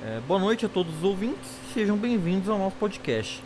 É, 0.00 0.20
boa 0.28 0.38
noite 0.38 0.64
a 0.64 0.68
todos 0.68 0.94
os 0.98 1.02
ouvintes, 1.02 1.50
sejam 1.74 1.96
bem-vindos 1.96 2.48
ao 2.48 2.56
nosso 2.56 2.76
podcast. 2.76 3.42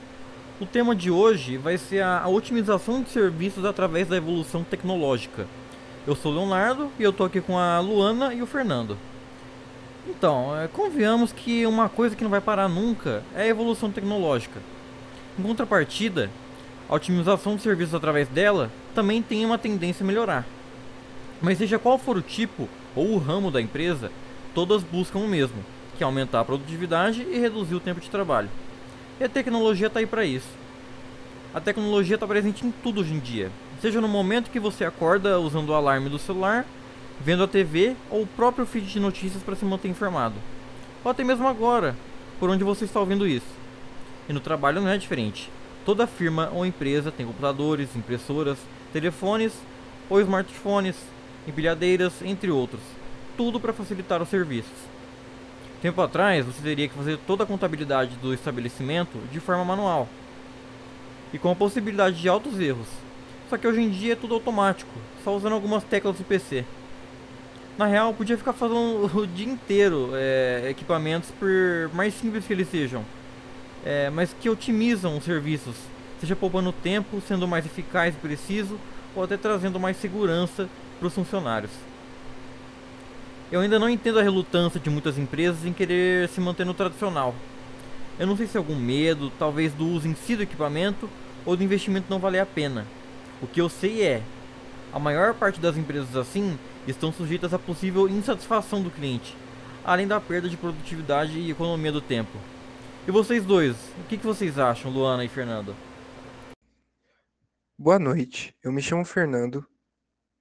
O 0.61 0.67
tema 0.67 0.95
de 0.95 1.11
hoje 1.11 1.57
vai 1.57 1.79
ser 1.79 2.03
a, 2.03 2.21
a 2.21 2.29
otimização 2.29 3.03
de 3.03 3.09
serviços 3.09 3.65
através 3.65 4.07
da 4.07 4.19
evolução 4.19 4.63
tecnológica. 4.63 5.47
Eu 6.07 6.15
sou 6.15 6.31
o 6.31 6.35
Leonardo 6.35 6.91
e 6.99 7.03
eu 7.03 7.09
estou 7.09 7.25
aqui 7.25 7.41
com 7.41 7.59
a 7.59 7.81
Luana 7.81 8.35
e 8.35 8.43
o 8.43 8.47
Fernando. 8.47 8.99
Então, 10.07 10.55
é, 10.55 10.69
convenhamos 10.69 11.33
que 11.33 11.65
uma 11.65 11.89
coisa 11.89 12.15
que 12.15 12.23
não 12.23 12.31
vai 12.31 12.41
parar 12.41 12.69
nunca 12.69 13.23
é 13.35 13.45
a 13.45 13.49
evolução 13.49 13.91
tecnológica. 13.91 14.61
Em 15.39 15.43
contrapartida, 15.43 16.31
a 16.87 16.95
otimização 16.95 17.57
de 17.57 17.63
serviços 17.63 17.95
através 17.95 18.29
dela 18.29 18.71
também 18.95 19.23
tem 19.23 19.47
uma 19.47 19.57
tendência 19.57 20.05
a 20.05 20.07
melhorar. 20.07 20.47
Mas 21.41 21.57
seja 21.57 21.79
qual 21.79 21.97
for 21.97 22.19
o 22.19 22.23
tipo 22.23 22.69
ou 22.95 23.15
o 23.15 23.19
ramo 23.19 23.51
da 23.51 23.59
empresa, 23.61 24.13
todas 24.55 24.83
buscam 24.83 25.21
o 25.21 25.27
mesmo, 25.29 25.65
que 26.03 26.05
é 26.05 26.07
aumentar 26.07 26.41
a 26.41 26.45
produtividade 26.45 27.23
e 27.23 27.39
reduzir 27.39 27.77
o 27.77 27.81
tempo 27.81 28.01
de 28.01 28.11
trabalho. 28.11 28.51
E 29.21 29.25
a 29.25 29.29
tecnologia 29.29 29.87
está 29.87 30.01
aí 30.01 30.07
para 30.07 30.25
isso. 30.25 30.49
A 31.55 31.61
tecnologia 31.61 32.17
está 32.17 32.27
presente 32.27 32.67
em 32.67 32.73
tudo 32.73 33.03
hoje 33.03 33.15
em 33.15 33.21
dia, 33.21 33.53
seja 33.81 34.01
no 34.01 34.09
momento 34.09 34.51
que 34.51 34.59
você 34.59 34.85
acorda 34.85 35.39
usando 35.39 35.69
o 35.69 35.75
alarme 35.75 36.09
do 36.09 36.19
celular, 36.19 36.67
vendo 37.21 37.45
a 37.45 37.47
TV 37.47 37.95
ou 38.11 38.23
o 38.23 38.27
próprio 38.27 38.67
feed 38.67 38.87
de 38.87 38.99
notícias 38.99 39.45
para 39.45 39.55
se 39.55 39.65
manter 39.65 39.87
informado, 39.87 40.35
ou 41.05 41.11
até 41.13 41.23
mesmo 41.23 41.47
agora, 41.47 41.95
por 42.41 42.51
onde 42.51 42.65
você 42.65 42.85
está 42.85 42.99
ouvindo 42.99 43.25
isso. 43.25 43.47
E 44.29 44.33
no 44.33 44.41
trabalho 44.41 44.81
não 44.81 44.89
é 44.89 44.99
diferente. 44.99 45.51
Toda 45.85 46.05
firma 46.05 46.51
ou 46.53 46.67
empresa 46.67 47.13
tem 47.13 47.25
computadores, 47.25 47.95
impressoras, 47.95 48.59
telefones 48.93 49.53
ou 50.11 50.21
smartphones, 50.21 50.97
empilhadeiras, 51.47 52.15
entre 52.23 52.51
outros. 52.51 52.83
Tudo 53.37 53.61
para 53.61 53.73
facilitar 53.73 54.21
os 54.21 54.29
serviços. 54.29 54.93
Tempo 55.83 56.01
atrás, 56.01 56.47
você 56.47 56.63
teria 56.63 56.87
que 56.87 56.95
fazer 56.95 57.19
toda 57.27 57.43
a 57.43 57.47
contabilidade 57.47 58.15
do 58.23 58.33
estabelecimento 58.33 59.19
de 59.33 59.41
forma 59.41 59.65
manual 59.65 60.09
e 61.33 61.39
com 61.39 61.51
a 61.51 61.57
possibilidade 61.57 62.21
de 62.21 62.29
altos 62.29 62.61
erros. 62.61 62.87
Só 63.51 63.59
que 63.59 63.67
hoje 63.67 63.81
em 63.81 63.91
dia 63.91 64.13
é 64.13 64.17
tudo 64.17 64.35
automático, 64.35 64.93
só 65.25 65.35
usando 65.35 65.55
algumas 65.55 65.83
teclas 65.83 66.17
do 66.17 66.23
PC. 66.23 66.65
Na 67.77 67.87
real, 67.87 68.15
podia 68.15 68.39
ficar 68.39 68.53
fazendo 68.53 69.11
o 69.13 69.27
dia 69.27 69.49
inteiro 69.49 70.11
é, 70.15 70.69
equipamentos, 70.71 71.33
por 71.33 71.51
mais 71.93 72.15
simples 72.15 72.47
que 72.47 72.53
eles 72.53 72.71
sejam, 72.71 73.05
é, 73.85 74.09
mas 74.09 74.33
que 74.41 74.49
otimizam 74.49 75.19
os 75.19 75.25
serviços, 75.25 75.75
seja 76.21 76.37
poupando 76.37 76.71
tempo, 76.71 77.21
sendo 77.27 77.49
mais 77.49 77.67
eficaz 77.67 78.15
e 78.15 78.19
preciso, 78.19 78.79
ou 79.17 79.25
até 79.25 79.37
trazendo 79.37 79.81
mais 79.81 79.97
segurança 79.97 80.69
para 81.01 81.09
os 81.09 81.15
funcionários. 81.15 81.73
Eu 83.53 83.61
ainda 83.61 83.79
não 83.79 83.91
entendo 83.91 84.19
a 84.19 84.23
relutância 84.23 84.81
de 84.81 84.89
muitas 84.89 85.19
empresas 85.19 85.67
em 85.67 85.75
querer 85.75 86.27
se 86.31 86.41
manter 86.41 86.65
no 86.65 86.73
tradicional. 86.73 87.35
Eu 88.19 88.27
não 88.27 88.35
sei 88.35 88.47
se 88.47 88.57
é 88.57 88.59
algum 88.59 88.75
medo, 88.75 89.31
talvez 89.39 89.75
do 89.75 89.87
uso 89.87 90.09
em 90.09 90.15
si 90.15 90.35
do 90.35 90.43
equipamento 90.43 91.07
ou 91.45 91.55
do 91.55 91.63
investimento 91.63 92.07
não 92.09 92.19
valer 92.19 92.39
a 92.39 92.47
pena. 92.47 92.87
O 93.43 93.47
que 93.47 93.61
eu 93.61 93.69
sei 93.69 94.05
é, 94.05 94.23
a 94.91 94.99
maior 94.99 95.35
parte 95.35 95.61
das 95.61 95.77
empresas 95.77 96.17
assim 96.17 96.59
estão 96.89 97.13
sujeitas 97.13 97.53
à 97.53 97.59
possível 97.59 98.09
insatisfação 98.09 98.83
do 98.83 98.91
cliente, 98.91 99.37
além 99.85 100.09
da 100.09 100.19
perda 100.19 100.49
de 100.49 100.57
produtividade 100.57 101.39
e 101.39 101.51
economia 101.51 101.93
do 101.93 102.01
tempo. 102.01 102.39
E 103.07 103.11
vocês 103.11 103.45
dois, 103.45 103.77
o 104.03 104.09
que, 104.09 104.17
que 104.17 104.25
vocês 104.25 104.59
acham, 104.59 104.91
Luana 104.91 105.27
e 105.27 105.29
Fernando? 105.29 105.77
Boa 107.79 107.99
noite, 107.99 108.55
eu 108.65 108.73
me 108.73 108.81
chamo 108.81 109.05
Fernando 109.05 109.63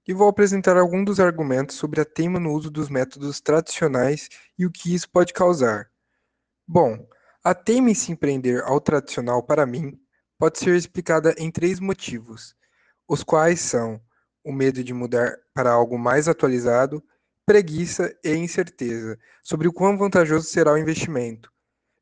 e 0.07 0.13
vou 0.13 0.27
apresentar 0.27 0.77
alguns 0.77 1.05
dos 1.05 1.19
argumentos 1.19 1.75
sobre 1.75 2.01
a 2.01 2.05
teima 2.05 2.39
no 2.39 2.51
uso 2.51 2.69
dos 2.69 2.89
métodos 2.89 3.39
tradicionais 3.39 4.29
e 4.57 4.65
o 4.65 4.71
que 4.71 4.93
isso 4.93 5.09
pode 5.09 5.33
causar. 5.33 5.89
Bom, 6.67 7.07
a 7.43 7.53
teima 7.53 7.89
em 7.89 7.93
se 7.93 8.11
empreender 8.11 8.63
ao 8.63 8.79
tradicional, 8.79 9.43
para 9.43 9.65
mim, 9.65 9.99
pode 10.37 10.59
ser 10.59 10.75
explicada 10.75 11.35
em 11.37 11.51
três 11.51 11.79
motivos, 11.79 12.55
os 13.07 13.23
quais 13.23 13.59
são 13.59 14.01
o 14.43 14.51
medo 14.51 14.83
de 14.83 14.93
mudar 14.93 15.37
para 15.53 15.71
algo 15.71 15.97
mais 15.97 16.27
atualizado, 16.27 17.03
preguiça 17.45 18.15
e 18.23 18.33
incerteza 18.35 19.19
sobre 19.43 19.67
o 19.67 19.73
quão 19.73 19.97
vantajoso 19.97 20.47
será 20.47 20.73
o 20.73 20.77
investimento. 20.77 21.51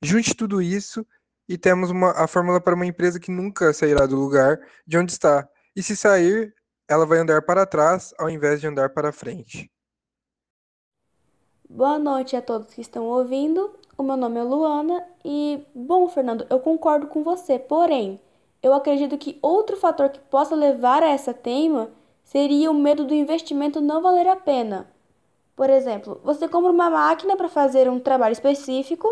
Junte 0.02 0.34
tudo 0.34 0.62
isso 0.62 1.06
e 1.48 1.58
temos 1.58 1.90
uma, 1.90 2.12
a 2.12 2.28
fórmula 2.28 2.62
para 2.62 2.76
uma 2.76 2.86
empresa 2.86 3.20
que 3.20 3.32
nunca 3.32 3.74
sairá 3.74 4.06
do 4.06 4.16
lugar 4.16 4.60
de 4.86 4.98
onde 4.98 5.12
está. 5.12 5.48
E 5.76 5.82
se 5.82 5.96
sair, 5.96 6.54
ela 6.90 7.06
vai 7.06 7.20
andar 7.20 7.44
para 7.44 7.68
trás 7.68 8.16
ao 8.18 8.30
invés 8.30 8.60
de 8.60 8.66
andar 8.66 8.90
para 8.90 9.12
frente. 9.12 9.72
Boa 11.70 12.00
noite 12.00 12.36
a 12.36 12.42
todos 12.42 12.74
que 12.74 12.82
estão 12.82 13.06
ouvindo. 13.06 13.72
O 13.96 14.02
meu 14.02 14.18
nome 14.18 14.40
é 14.40 14.44
Luana 14.44 15.06
e, 15.24 15.64
bom, 15.76 16.10
Fernando, 16.10 16.48
eu 16.50 16.60
concordo 16.60 17.06
com 17.06 17.24
você, 17.24 17.60
porém, 17.60 18.20
eu 18.64 18.74
acredito 18.74 19.20
que 19.20 19.38
outro 19.40 19.78
fator 19.78 20.10
que 20.10 20.20
possa 20.20 20.56
levar 20.56 21.04
a 21.04 21.10
essa 21.10 21.32
teima 21.32 21.92
seria 22.24 22.72
o 22.72 22.74
medo 22.74 23.06
do 23.06 23.14
investimento 23.14 23.80
não 23.80 24.02
valer 24.02 24.28
a 24.28 24.36
pena. 24.36 24.90
Por 25.56 25.70
exemplo, 25.70 26.20
você 26.24 26.48
compra 26.48 26.72
uma 26.72 26.90
máquina 26.90 27.38
para 27.38 27.50
fazer 27.50 27.88
um 27.88 28.00
trabalho 28.00 28.34
específico, 28.34 29.08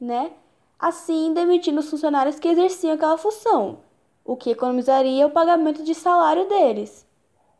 né? 0.00 0.30
Assim, 0.78 1.34
demitindo 1.34 1.80
os 1.80 1.90
funcionários 1.90 2.38
que 2.38 2.48
exerciam 2.48 2.92
aquela 2.92 3.18
função 3.18 3.78
o 4.24 4.36
que 4.36 4.50
economizaria 4.50 5.26
o 5.26 5.30
pagamento 5.30 5.82
de 5.82 5.94
salário 5.94 6.48
deles. 6.48 7.06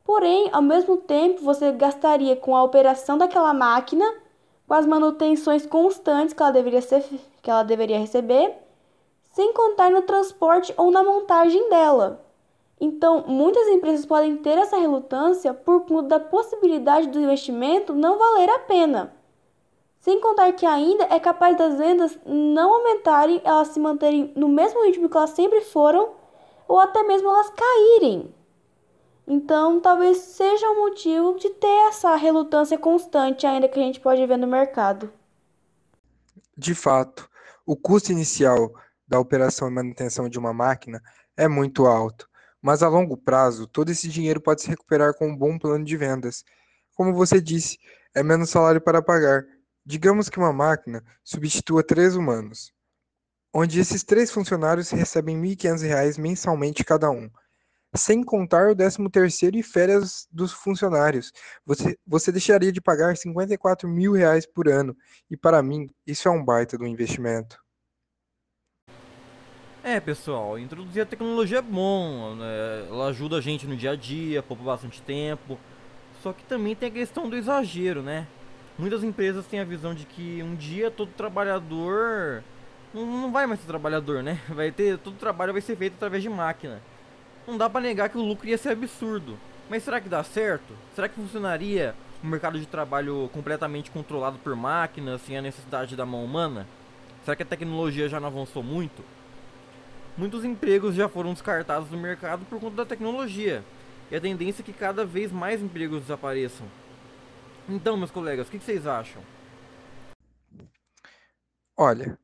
Porém, 0.04 0.48
ao 0.53 0.62
mesmo 0.62 0.97
tempo, 0.97 1.43
você 1.43 1.71
gastaria 1.72 2.34
com 2.37 2.56
a 2.56 2.62
operação 2.62 3.16
daquela 3.16 3.54
máquina, 3.54 4.04
com 4.66 4.75
as 4.75 4.87
manutenções 4.87 5.66
constantes 5.66 6.34
que 6.34 6.43
ela 6.43 6.50
deveria, 6.50 6.82
ser, 6.82 7.04
que 7.43 7.50
ela 7.50 7.62
deveria 7.62 7.99
receber, 7.99 8.56
sem 9.32 9.53
contar 9.53 9.91
no 9.91 10.03
transporte 10.03 10.75
ou 10.76 10.91
na 10.91 11.03
montagem 11.03 11.69
dela. 11.69 12.25
Então, 12.81 13.25
muitas 13.26 13.69
empresas 13.69 14.06
podem 14.06 14.38
ter 14.38 14.56
essa 14.56 14.78
relutância 14.78 15.53
por 15.53 15.82
conta 15.82 16.09
da 16.09 16.20
possibilidade 16.20 17.09
do 17.09 17.20
investimento 17.20 17.94
não 17.94 18.19
valer 18.19 18.49
a 18.49 18.59
pena. 18.60 19.15
Sem 20.00 20.19
contar 20.19 20.53
que 20.54 20.65
ainda 20.65 21.04
é 21.10 21.20
capaz 21.20 21.59
das 21.59 21.76
vendas 21.76 22.19
não 22.25 22.72
aumentarem, 22.72 23.43
elas 23.44 23.69
se 23.69 23.78
manterem 23.78 24.32
no 24.34 24.49
mesmo 24.49 24.82
ritmo 24.84 25.10
que 25.10 25.16
elas 25.16 25.31
sempre 25.31 25.60
foram 25.60 26.19
ou 26.70 26.78
até 26.78 27.03
mesmo 27.03 27.28
elas 27.28 27.50
caírem. 27.50 28.32
Então, 29.26 29.81
talvez 29.81 30.19
seja 30.19 30.70
um 30.70 30.88
motivo 30.88 31.36
de 31.36 31.50
ter 31.50 31.88
essa 31.88 32.14
relutância 32.14 32.78
constante 32.78 33.44
ainda 33.44 33.69
que 33.69 33.81
a 33.81 33.82
gente 33.82 33.98
pode 33.98 34.25
ver 34.25 34.36
no 34.36 34.47
mercado. 34.47 35.12
De 36.56 36.72
fato, 36.72 37.28
o 37.66 37.76
custo 37.76 38.12
inicial 38.12 38.72
da 39.06 39.19
operação 39.19 39.66
e 39.66 39.72
manutenção 39.72 40.28
de 40.28 40.38
uma 40.38 40.53
máquina 40.53 41.03
é 41.36 41.48
muito 41.48 41.86
alto, 41.86 42.28
mas 42.62 42.84
a 42.84 42.88
longo 42.88 43.16
prazo, 43.16 43.66
todo 43.66 43.91
esse 43.91 44.06
dinheiro 44.06 44.41
pode 44.41 44.62
se 44.62 44.69
recuperar 44.69 45.12
com 45.14 45.26
um 45.26 45.37
bom 45.37 45.58
plano 45.58 45.84
de 45.84 45.97
vendas. 45.97 46.44
Como 46.94 47.12
você 47.12 47.41
disse, 47.41 47.78
é 48.14 48.22
menos 48.22 48.48
salário 48.48 48.81
para 48.81 49.02
pagar. 49.02 49.44
Digamos 49.84 50.28
que 50.28 50.38
uma 50.38 50.52
máquina 50.52 51.02
substitua 51.25 51.82
três 51.82 52.14
humanos 52.14 52.72
onde 53.53 53.81
esses 53.81 54.03
três 54.03 54.31
funcionários 54.31 54.91
recebem 54.91 55.41
R$ 55.41 55.56
1.500 55.56 56.19
mensalmente 56.19 56.84
cada 56.84 57.11
um, 57.11 57.28
sem 57.94 58.22
contar 58.22 58.71
o 58.71 58.77
13º 58.77 59.56
e 59.56 59.62
férias 59.62 60.28
dos 60.31 60.53
funcionários. 60.53 61.33
Você, 61.66 61.99
você 62.06 62.31
deixaria 62.31 62.71
de 62.71 62.81
pagar 62.81 63.16
54 63.16 63.88
mil 63.88 64.12
reais 64.12 64.47
por 64.47 64.69
ano, 64.69 64.97
e 65.31 65.37
para 65.37 65.62
mim, 65.62 65.88
isso 66.06 66.28
é 66.28 66.31
um 66.31 66.44
baita 66.44 66.78
do 66.78 66.87
investimento. 66.87 67.59
É, 69.82 69.99
pessoal, 69.99 70.59
introduzir 70.59 71.03
a 71.03 71.06
tecnologia 71.06 71.59
é 71.59 71.62
bom, 71.62 72.34
né? 72.37 72.87
ela 72.88 73.06
ajuda 73.06 73.38
a 73.38 73.41
gente 73.41 73.67
no 73.67 73.75
dia 73.75 73.93
a 73.93 73.97
dia, 73.97 74.43
poupa 74.43 74.62
bastante 74.62 75.00
tempo, 75.00 75.59
só 76.22 76.34
que 76.34 76.44
também 76.44 76.77
tem 76.77 76.91
a 76.91 76.93
questão 76.93 77.31
do 77.31 77.37
exagero, 77.37 78.03
né? 78.03 78.27
Muitas 78.78 79.03
empresas 79.03 79.47
têm 79.47 79.59
a 79.59 79.65
visão 79.65 79.94
de 79.94 80.05
que 80.05 80.43
um 80.43 80.55
dia 80.55 80.91
todo 80.91 81.11
trabalhador 81.12 82.44
não, 82.92 83.06
não 83.06 83.32
vai 83.32 83.46
mais 83.46 83.60
ser 83.60 83.66
trabalhador, 83.66 84.22
né? 84.22 84.40
Vai 84.48 84.70
ter 84.70 84.98
todo 84.98 85.14
o 85.14 85.19
trabalho 85.19 85.52
vai 85.52 85.62
ser 85.62 85.76
feito 85.76 85.94
através 85.94 86.22
de 86.22 86.28
máquina. 86.28 86.81
Não 87.46 87.56
dá 87.56 87.70
para 87.70 87.81
negar 87.81 88.08
que 88.08 88.19
o 88.19 88.22
lucro 88.22 88.48
ia 88.48 88.58
ser 88.58 88.70
absurdo. 88.70 89.38
Mas 89.69 89.82
será 89.82 90.00
que 90.00 90.08
dá 90.08 90.22
certo? 90.25 90.75
Será 90.94 91.08
que 91.08 91.14
funcionaria 91.14 91.94
um 92.22 92.28
mercado 92.28 92.58
de 92.58 92.66
trabalho 92.66 93.31
completamente 93.32 93.90
controlado 93.90 94.38
por 94.38 94.54
máquinas, 94.56 95.22
sem 95.22 95.38
a 95.38 95.42
necessidade 95.42 95.96
da 95.96 96.04
mão 96.04 96.25
humana? 96.25 96.66
Será 97.25 97.37
que 97.37 97.42
a 97.42 97.46
tecnologia 97.46 98.08
já 98.08 98.19
não 98.19 98.28
avançou 98.28 98.62
muito? 98.62 99.04
Muitos 100.16 100.44
empregos 100.44 100.94
já 100.94 101.08
foram 101.08 101.32
descartados 101.32 101.88
do 101.88 101.96
mercado 101.96 102.44
por 102.46 102.58
conta 102.60 102.76
da 102.76 102.84
tecnologia. 102.84 103.64
E 104.10 104.16
a 104.16 104.20
tendência 104.20 104.62
é 104.62 104.64
que 104.64 104.72
cada 104.72 105.04
vez 105.04 105.31
mais 105.31 105.62
empregos 105.62 106.00
desapareçam. 106.00 106.66
Então, 107.69 107.96
meus 107.96 108.10
colegas, 108.10 108.48
o 108.48 108.50
que 108.50 108.58
vocês 108.58 108.86
acham? 108.86 109.22
Olha, 111.76 112.19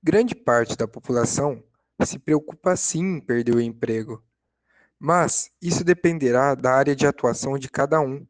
Grande 0.00 0.32
parte 0.32 0.76
da 0.76 0.86
população 0.86 1.60
se 2.04 2.20
preocupa 2.20 2.76
sim 2.76 3.16
em 3.16 3.20
perder 3.20 3.56
o 3.56 3.60
emprego, 3.60 4.24
mas 4.96 5.50
isso 5.60 5.82
dependerá 5.82 6.54
da 6.54 6.72
área 6.72 6.94
de 6.94 7.04
atuação 7.04 7.58
de 7.58 7.68
cada 7.68 8.00
um. 8.00 8.24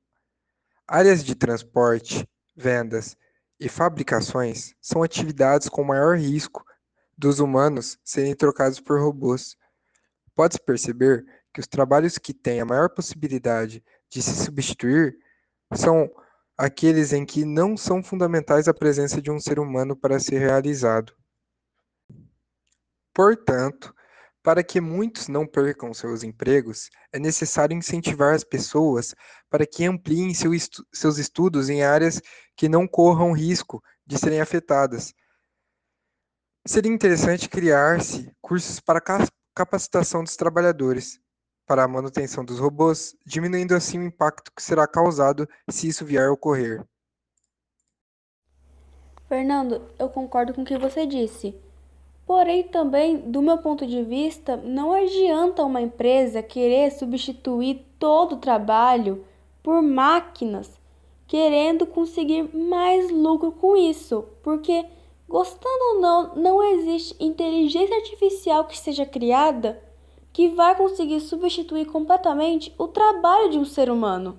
Áreas 0.86 1.22
de 1.22 1.34
transporte, 1.34 2.26
vendas 2.56 3.14
e 3.60 3.68
fabricações 3.68 4.74
são 4.80 5.02
atividades 5.02 5.68
com 5.68 5.84
maior 5.84 6.16
risco 6.16 6.64
dos 7.18 7.38
humanos 7.38 7.98
serem 8.02 8.34
trocados 8.34 8.80
por 8.80 8.98
robôs. 8.98 9.54
Pode-se 10.34 10.60
perceber 10.60 11.26
que 11.52 11.60
os 11.60 11.66
trabalhos 11.66 12.16
que 12.16 12.32
têm 12.32 12.60
a 12.60 12.64
maior 12.64 12.88
possibilidade 12.88 13.84
de 14.08 14.22
se 14.22 14.42
substituir 14.42 15.18
são 15.74 16.10
aqueles 16.56 17.12
em 17.12 17.26
que 17.26 17.44
não 17.44 17.76
são 17.76 18.02
fundamentais 18.02 18.68
a 18.68 18.74
presença 18.74 19.20
de 19.20 19.30
um 19.30 19.38
ser 19.38 19.58
humano 19.58 19.94
para 19.94 20.18
ser 20.18 20.38
realizado. 20.38 21.18
Portanto, 23.18 23.92
para 24.44 24.62
que 24.62 24.80
muitos 24.80 25.26
não 25.26 25.44
percam 25.44 25.92
seus 25.92 26.22
empregos, 26.22 26.88
é 27.12 27.18
necessário 27.18 27.76
incentivar 27.76 28.32
as 28.32 28.44
pessoas 28.44 29.12
para 29.50 29.66
que 29.66 29.84
ampliem 29.84 30.32
seu 30.32 30.54
estu 30.54 30.86
seus 30.94 31.18
estudos 31.18 31.68
em 31.68 31.82
áreas 31.82 32.22
que 32.56 32.68
não 32.68 32.86
corram 32.86 33.32
risco 33.32 33.82
de 34.06 34.16
serem 34.16 34.40
afetadas. 34.40 35.12
Seria 36.64 36.92
interessante 36.92 37.48
criar-se 37.48 38.32
cursos 38.40 38.78
para 38.78 39.02
capacitação 39.52 40.22
dos 40.22 40.36
trabalhadores, 40.36 41.18
para 41.66 41.82
a 41.82 41.88
manutenção 41.88 42.44
dos 42.44 42.60
robôs, 42.60 43.16
diminuindo 43.26 43.74
assim 43.74 43.98
o 43.98 44.04
impacto 44.04 44.52
que 44.54 44.62
será 44.62 44.86
causado 44.86 45.44
se 45.68 45.88
isso 45.88 46.04
vier 46.04 46.28
a 46.28 46.32
ocorrer. 46.32 46.86
Fernando, 49.28 49.92
eu 49.98 50.08
concordo 50.08 50.54
com 50.54 50.62
o 50.62 50.64
que 50.64 50.78
você 50.78 51.04
disse. 51.04 51.60
Porém, 52.28 52.62
também, 52.62 53.16
do 53.16 53.40
meu 53.40 53.56
ponto 53.56 53.86
de 53.86 54.02
vista, 54.02 54.54
não 54.54 54.92
adianta 54.92 55.64
uma 55.64 55.80
empresa 55.80 56.42
querer 56.42 56.92
substituir 56.92 57.86
todo 57.98 58.34
o 58.34 58.38
trabalho 58.38 59.24
por 59.62 59.80
máquinas, 59.80 60.78
querendo 61.26 61.86
conseguir 61.86 62.54
mais 62.54 63.10
lucro 63.10 63.50
com 63.50 63.74
isso, 63.74 64.26
porque 64.42 64.84
gostando 65.26 65.94
ou 65.94 66.00
não, 66.02 66.34
não 66.36 66.62
existe 66.62 67.16
inteligência 67.18 67.96
artificial 67.96 68.66
que 68.66 68.76
seja 68.76 69.06
criada 69.06 69.82
que 70.30 70.50
vai 70.50 70.76
conseguir 70.76 71.20
substituir 71.20 71.86
completamente 71.86 72.74
o 72.76 72.88
trabalho 72.88 73.48
de 73.48 73.58
um 73.58 73.64
ser 73.64 73.90
humano. 73.90 74.38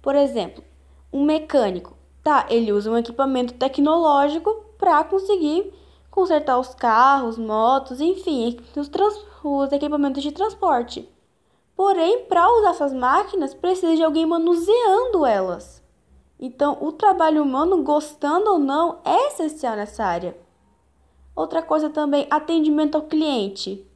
Por 0.00 0.14
exemplo, 0.14 0.64
um 1.12 1.22
mecânico, 1.22 1.94
tá, 2.24 2.46
ele 2.48 2.72
usa 2.72 2.90
um 2.90 2.96
equipamento 2.96 3.52
tecnológico 3.52 4.64
para 4.78 5.04
conseguir 5.04 5.74
consertar 6.16 6.58
os 6.58 6.74
carros, 6.74 7.36
motos, 7.36 8.00
enfim, 8.00 8.58
os, 8.74 8.90
os 9.44 9.70
equipamentos 9.70 10.22
de 10.22 10.32
transporte. 10.32 11.06
Porém, 11.76 12.24
para 12.24 12.50
usar 12.54 12.70
essas 12.70 12.94
máquinas, 12.94 13.52
precisa 13.52 13.94
de 13.94 14.02
alguém 14.02 14.24
manuseando 14.24 15.26
elas. 15.26 15.84
Então, 16.40 16.78
o 16.80 16.90
trabalho 16.90 17.42
humano, 17.42 17.82
gostando 17.82 18.50
ou 18.50 18.58
não, 18.58 18.98
é 19.04 19.28
essencial 19.28 19.76
nessa 19.76 20.06
área. 20.06 20.34
Outra 21.34 21.60
coisa 21.62 21.90
também, 21.90 22.26
atendimento 22.30 22.94
ao 22.94 23.02
cliente. 23.02 23.86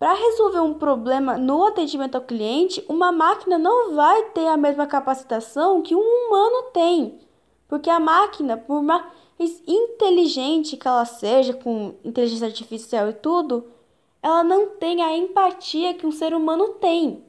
Para 0.00 0.14
resolver 0.14 0.58
um 0.58 0.74
problema 0.74 1.38
no 1.38 1.64
atendimento 1.64 2.16
ao 2.16 2.22
cliente, 2.22 2.84
uma 2.88 3.12
máquina 3.12 3.56
não 3.56 3.94
vai 3.94 4.20
ter 4.30 4.48
a 4.48 4.56
mesma 4.56 4.88
capacitação 4.88 5.80
que 5.80 5.94
um 5.94 6.00
humano 6.00 6.70
tem. 6.72 7.20
Porque 7.68 7.88
a 7.88 8.00
máquina, 8.00 8.56
por 8.56 8.82
mais 8.82 9.04
inteligente 9.38 10.76
que 10.76 10.86
ela 10.86 11.04
seja, 11.04 11.52
com 11.54 11.94
inteligência 12.04 12.46
artificial 12.46 13.08
e 13.08 13.12
tudo, 13.12 13.66
ela 14.22 14.44
não 14.44 14.68
tem 14.68 15.02
a 15.02 15.16
empatia 15.16 15.94
que 15.94 16.06
um 16.06 16.12
ser 16.12 16.34
humano 16.34 16.70
tem. 16.80 17.24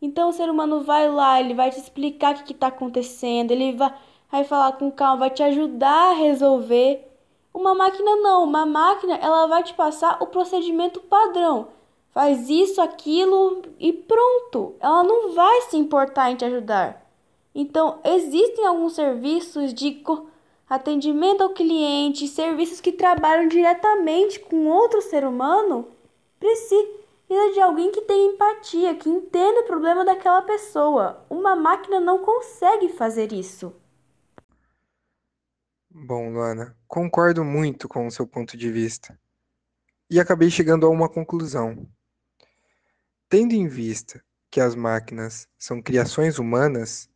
Então 0.00 0.28
o 0.28 0.32
ser 0.32 0.50
humano 0.50 0.82
vai 0.82 1.08
lá, 1.08 1.40
ele 1.40 1.54
vai 1.54 1.70
te 1.70 1.78
explicar 1.78 2.34
o 2.34 2.44
que 2.44 2.52
está 2.52 2.66
acontecendo, 2.66 3.52
ele 3.52 3.76
vai, 3.76 3.94
vai 4.30 4.44
falar 4.44 4.72
com 4.72 4.90
calma, 4.90 5.20
vai 5.20 5.30
te 5.30 5.42
ajudar 5.42 6.10
a 6.10 6.14
resolver. 6.14 7.08
Uma 7.54 7.74
máquina 7.74 8.16
não, 8.16 8.42
uma 8.42 8.66
máquina 8.66 9.14
ela 9.16 9.46
vai 9.46 9.62
te 9.62 9.72
passar 9.74 10.20
o 10.20 10.26
procedimento 10.26 11.00
padrão. 11.00 11.68
Faz 12.10 12.50
isso, 12.50 12.80
aquilo 12.82 13.62
e 13.78 13.92
pronto. 13.92 14.74
Ela 14.80 15.02
não 15.02 15.32
vai 15.32 15.62
se 15.62 15.76
importar 15.76 16.30
em 16.30 16.36
te 16.36 16.44
ajudar. 16.44 17.06
Então, 17.54 18.00
existem 18.04 18.66
alguns 18.66 18.94
serviços 18.94 19.72
de 19.72 19.92
atendimento 20.74 21.42
ao 21.42 21.52
cliente, 21.52 22.26
serviços 22.26 22.80
que 22.80 22.92
trabalham 22.92 23.46
diretamente 23.46 24.40
com 24.40 24.68
outro 24.68 25.02
ser 25.02 25.22
humano, 25.22 25.86
precisa 26.40 27.52
de 27.52 27.60
alguém 27.60 27.92
que 27.92 28.00
tenha 28.00 28.32
empatia, 28.32 28.94
que 28.94 29.06
entenda 29.06 29.60
o 29.60 29.66
problema 29.66 30.02
daquela 30.02 30.40
pessoa. 30.40 31.26
Uma 31.28 31.54
máquina 31.54 32.00
não 32.00 32.24
consegue 32.24 32.88
fazer 32.88 33.34
isso. 33.34 33.74
Bom, 35.90 36.32
Luana, 36.32 36.74
concordo 36.88 37.44
muito 37.44 37.86
com 37.86 38.06
o 38.06 38.10
seu 38.10 38.26
ponto 38.26 38.56
de 38.56 38.72
vista. 38.72 39.18
E 40.08 40.18
acabei 40.18 40.50
chegando 40.50 40.86
a 40.86 40.88
uma 40.88 41.06
conclusão. 41.06 41.86
Tendo 43.28 43.52
em 43.52 43.68
vista 43.68 44.24
que 44.50 44.58
as 44.58 44.74
máquinas 44.74 45.46
são 45.58 45.82
criações 45.82 46.38
humanas, 46.38 47.10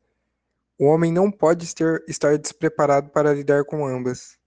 o 0.79 0.87
homem 0.87 1.13
não 1.13 1.31
pode 1.31 1.65
estar 1.65 2.39
despreparado 2.39 3.11
para 3.11 3.33
lidar 3.33 3.65
com 3.65 3.87
ambas. 3.87 4.39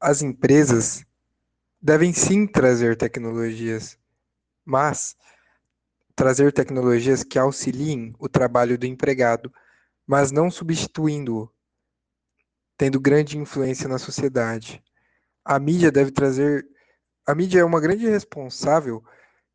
As 0.00 0.22
empresas 0.22 1.04
devem 1.80 2.12
sim 2.12 2.46
trazer 2.46 2.96
tecnologias, 2.96 3.98
mas 4.64 5.16
trazer 6.14 6.52
tecnologias 6.52 7.22
que 7.22 7.38
auxiliem 7.38 8.14
o 8.18 8.28
trabalho 8.28 8.78
do 8.78 8.86
empregado, 8.86 9.52
mas 10.06 10.30
não 10.30 10.50
substituindo-o, 10.50 11.50
tendo 12.78 13.00
grande 13.00 13.36
influência 13.36 13.88
na 13.88 13.98
sociedade. 13.98 14.82
A 15.44 15.58
mídia 15.58 15.90
deve 15.90 16.10
trazer. 16.10 16.66
A 17.26 17.34
mídia 17.34 17.60
é 17.60 17.64
uma 17.64 17.80
grande 17.80 18.08
responsável 18.08 19.02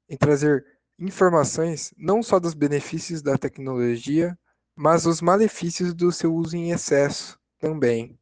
em 0.10 0.18
trazer 0.18 0.66
informações 1.00 1.94
não 1.98 2.22
só 2.22 2.40
dos 2.40 2.54
benefícios 2.54 3.22
da 3.22 3.38
tecnologia, 3.38 4.38
mas 4.82 5.06
os 5.06 5.22
malefícios 5.22 5.94
do 5.94 6.12
seu 6.12 6.34
uso 6.34 6.58
em 6.58 6.72
excesso 6.72 7.40
também. 7.60 8.18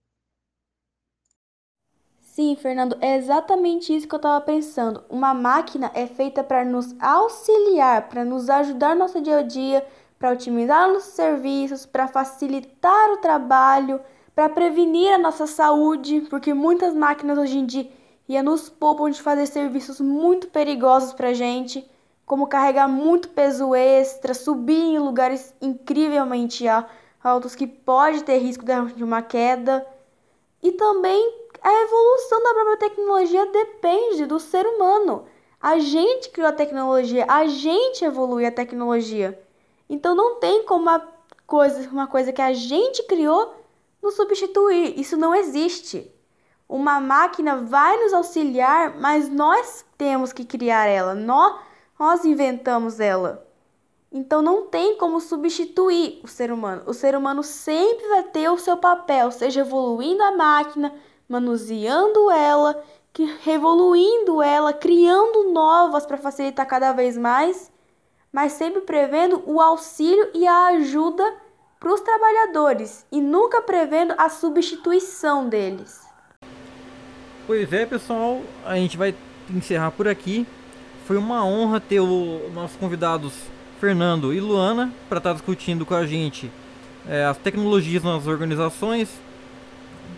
Sim, 2.19 2.53
Fernando, 2.57 2.97
é 2.99 3.15
exatamente 3.15 3.95
isso 3.95 4.05
que 4.05 4.13
eu 4.13 4.17
estava 4.17 4.43
pensando. 4.43 5.05
Uma 5.09 5.33
máquina 5.33 5.89
é 5.93 6.05
feita 6.05 6.43
para 6.43 6.65
nos 6.65 6.93
auxiliar, 6.99 8.09
para 8.09 8.25
nos 8.25 8.49
ajudar 8.49 8.93
no 8.93 8.99
nosso 8.99 9.21
dia 9.21 9.37
a 9.37 9.41
dia, 9.41 9.87
para 10.17 10.31
otimizar 10.31 10.91
nossos 10.91 11.13
serviços, 11.13 11.85
para 11.85 12.09
facilitar 12.09 13.11
o 13.11 13.17
trabalho, 13.17 14.01
para 14.35 14.49
prevenir 14.49 15.13
a 15.13 15.17
nossa 15.17 15.47
saúde, 15.47 16.27
porque 16.29 16.53
muitas 16.53 16.93
máquinas 16.93 17.37
hoje 17.37 17.57
em 17.57 17.65
dia 17.65 18.43
nos 18.43 18.69
poupam 18.69 19.09
de 19.09 19.21
fazer 19.21 19.45
serviços 19.45 20.01
muito 20.01 20.49
perigosos 20.49 21.13
para 21.13 21.29
a 21.29 21.33
gente 21.33 21.89
como 22.29 22.45
carregar 22.45 22.87
muito 22.87 23.29
peso 23.29 23.73
extra, 23.73 24.35
subir 24.35 24.79
em 24.79 24.99
lugares 24.99 25.51
incrivelmente 25.59 26.63
altos 27.23 27.55
que 27.55 27.65
pode 27.65 28.23
ter 28.23 28.37
risco 28.37 28.63
de 28.95 29.03
uma 29.03 29.23
queda. 29.23 29.83
E 30.61 30.71
também 30.71 31.33
a 31.59 31.73
evolução 31.81 32.43
da 32.43 32.53
própria 32.53 32.77
tecnologia 32.77 33.47
depende 33.47 34.27
do 34.27 34.39
ser 34.39 34.63
humano. 34.63 35.25
A 35.59 35.79
gente 35.79 36.29
criou 36.29 36.47
a 36.47 36.53
tecnologia, 36.53 37.25
a 37.27 37.47
gente 37.47 38.05
evolui 38.05 38.45
a 38.45 38.51
tecnologia. 38.51 39.41
Então 39.89 40.13
não 40.13 40.35
tem 40.35 40.63
como 40.65 40.83
uma 40.83 41.01
coisa, 41.47 41.89
uma 41.89 42.05
coisa 42.05 42.31
que 42.31 42.43
a 42.43 42.53
gente 42.53 43.01
criou 43.07 43.55
nos 44.03 44.13
substituir. 44.13 44.99
Isso 44.99 45.17
não 45.17 45.33
existe. 45.33 46.13
Uma 46.69 47.01
máquina 47.01 47.55
vai 47.55 47.97
nos 48.03 48.13
auxiliar, 48.13 48.99
mas 48.99 49.27
nós 49.27 49.83
temos 49.97 50.31
que 50.31 50.45
criar 50.45 50.85
ela. 50.85 51.15
Nós 51.15 51.67
nós 51.99 52.23
inventamos 52.23 53.01
ela. 53.01 53.45
Então 54.11 54.41
não 54.41 54.65
tem 54.67 54.97
como 54.97 55.19
substituir 55.19 56.21
o 56.23 56.27
ser 56.27 56.51
humano. 56.51 56.83
O 56.87 56.93
ser 56.93 57.15
humano 57.15 57.43
sempre 57.43 58.07
vai 58.07 58.23
ter 58.23 58.49
o 58.49 58.57
seu 58.57 58.77
papel, 58.77 59.29
seja 59.31 59.61
evoluindo 59.61 60.23
a 60.23 60.31
máquina, 60.31 60.93
manuseando 61.27 62.31
ela, 62.31 62.81
revoluindo 63.43 64.41
ela, 64.41 64.73
criando 64.73 65.51
novas 65.51 66.05
para 66.05 66.17
facilitar 66.17 66.65
cada 66.65 66.91
vez 66.93 67.17
mais, 67.17 67.71
mas 68.31 68.53
sempre 68.53 68.81
prevendo 68.81 69.43
o 69.45 69.61
auxílio 69.61 70.29
e 70.33 70.47
a 70.47 70.67
ajuda 70.67 71.23
para 71.79 71.93
os 71.93 72.01
trabalhadores 72.01 73.05
e 73.11 73.21
nunca 73.21 73.61
prevendo 73.61 74.15
a 74.17 74.27
substituição 74.29 75.47
deles. 75.47 76.01
Pois 77.45 77.71
é, 77.71 77.85
pessoal, 77.85 78.41
a 78.65 78.75
gente 78.75 78.97
vai 78.97 79.13
encerrar 79.49 79.91
por 79.91 80.07
aqui. 80.07 80.47
Foi 81.09 81.17
uma 81.17 81.43
honra 81.43 81.79
ter 81.79 81.99
os 81.99 82.53
nossos 82.53 82.77
convidados 82.77 83.33
Fernando 83.79 84.31
e 84.31 84.39
Luana 84.39 84.93
para 85.09 85.17
estar 85.17 85.31
tá 85.31 85.33
discutindo 85.33 85.83
com 85.83 85.95
a 85.95 86.05
gente 86.05 86.51
é, 87.07 87.25
as 87.25 87.35
tecnologias 87.35 88.03
nas 88.03 88.27
organizações, 88.27 89.09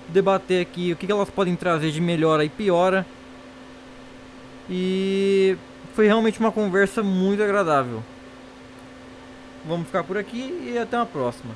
debater 0.10 0.62
aqui 0.62 0.91
o 0.91 0.98
que, 0.98 1.05
que 1.05 1.12
elas 1.13 1.29
podem 1.29 1.55
trazer 1.55 1.91
de 1.91 2.01
melhora 2.01 2.43
e 2.43 2.50
piora. 2.50 3.05
E 4.69 5.55
foi 5.95 6.07
realmente 6.07 6.41
uma 6.41 6.51
conversa 6.51 7.01
muito 7.01 7.41
agradável. 7.41 8.03
Vamos 9.65 9.88
ficar 9.88 10.03
por 10.03 10.17
aqui 10.17 10.74
e 10.74 10.77
até 10.77 10.98
uma 10.98 11.05
próxima. 11.05 11.55